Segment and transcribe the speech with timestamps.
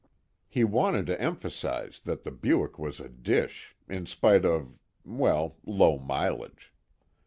[0.47, 5.99] He wanted to emphasize that the Buick was a dish, in spite of well, low
[5.99, 6.73] mileage.